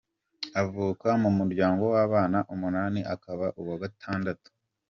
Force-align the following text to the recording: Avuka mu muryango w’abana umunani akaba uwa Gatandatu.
Avuka 0.61 1.07
mu 1.23 1.29
muryango 1.37 1.83
w’abana 1.93 2.37
umunani 2.53 3.01
akaba 3.13 3.45
uwa 3.61 3.75
Gatandatu. 3.83 4.49